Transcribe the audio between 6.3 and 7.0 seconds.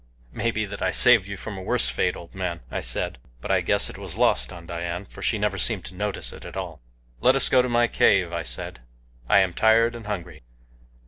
it at all.